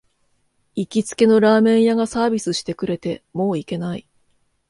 [0.75, 4.07] 行きつけのラーメン屋がサービスしてくれて、もう行けない